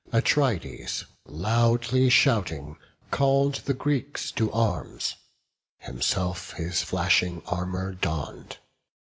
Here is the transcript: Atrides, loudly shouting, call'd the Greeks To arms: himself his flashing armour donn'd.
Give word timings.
Atrides, 0.11 1.05
loudly 1.27 2.09
shouting, 2.09 2.75
call'd 3.11 3.57
the 3.65 3.75
Greeks 3.75 4.31
To 4.31 4.51
arms: 4.51 5.13
himself 5.77 6.53
his 6.53 6.81
flashing 6.81 7.43
armour 7.45 7.91
donn'd. 7.93 8.57